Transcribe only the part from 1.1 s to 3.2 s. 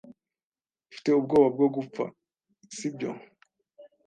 ubwoba bwo gupfa, si byo?